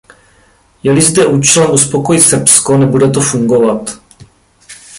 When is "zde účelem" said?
1.01-1.69